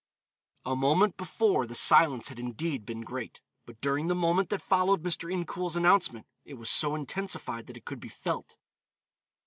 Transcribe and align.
A 0.65 0.75
moment 0.75 1.15
before 1.15 1.67
the 1.67 1.75
silence 1.75 2.29
had 2.29 2.39
indeed 2.39 2.87
been 2.87 3.01
great, 3.01 3.39
but 3.67 3.79
during 3.81 4.07
the 4.07 4.15
moment 4.15 4.49
that 4.49 4.59
followed 4.59 5.03
Mr. 5.03 5.31
Incoul's 5.31 5.75
announcement, 5.75 6.25
it 6.43 6.55
was 6.55 6.71
so 6.71 6.95
intensified 6.95 7.67
that 7.67 7.77
it 7.77 7.85
could 7.85 7.99
be 7.99 8.09
felt. 8.09 8.57